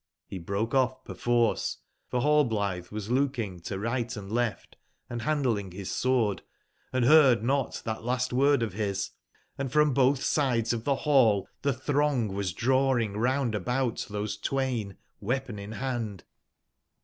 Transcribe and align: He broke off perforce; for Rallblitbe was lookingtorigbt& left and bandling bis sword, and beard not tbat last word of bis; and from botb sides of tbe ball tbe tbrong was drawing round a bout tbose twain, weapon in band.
He 0.25 0.39
broke 0.39 0.73
off 0.73 1.03
perforce; 1.03 1.77
for 2.09 2.21
Rallblitbe 2.21 2.89
was 2.89 3.09
lookingtorigbt& 3.09 4.31
left 4.31 4.75
and 5.11 5.21
bandling 5.23 5.69
bis 5.69 5.91
sword, 5.91 6.41
and 6.91 7.05
beard 7.05 7.43
not 7.43 7.83
tbat 7.85 8.01
last 8.01 8.33
word 8.33 8.63
of 8.63 8.71
bis; 8.75 9.11
and 9.59 9.71
from 9.71 9.93
botb 9.93 10.17
sides 10.17 10.73
of 10.73 10.85
tbe 10.85 11.03
ball 11.05 11.47
tbe 11.61 11.83
tbrong 11.85 12.33
was 12.33 12.51
drawing 12.51 13.13
round 13.15 13.53
a 13.53 13.59
bout 13.59 13.97
tbose 13.97 14.41
twain, 14.41 14.97
weapon 15.19 15.59
in 15.59 15.69
band. 15.69 16.23